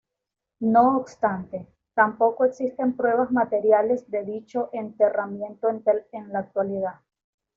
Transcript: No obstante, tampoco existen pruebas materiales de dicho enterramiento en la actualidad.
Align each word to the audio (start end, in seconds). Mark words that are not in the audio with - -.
No 0.61 0.97
obstante, 0.97 1.67
tampoco 1.93 2.45
existen 2.45 2.97
pruebas 2.97 3.29
materiales 3.31 4.09
de 4.09 4.23
dicho 4.25 4.71
enterramiento 4.73 5.69
en 5.69 5.83
la 6.33 6.39
actualidad. 6.39 7.01